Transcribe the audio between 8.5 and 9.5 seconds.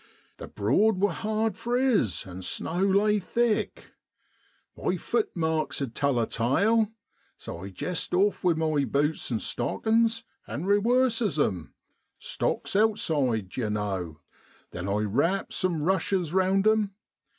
my butes an'